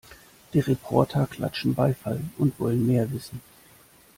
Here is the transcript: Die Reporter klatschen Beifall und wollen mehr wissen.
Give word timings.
Die 0.53 0.59
Reporter 0.61 1.27
klatschen 1.27 1.75
Beifall 1.75 2.19
und 2.39 2.59
wollen 2.59 2.87
mehr 2.87 3.11
wissen. 3.11 3.39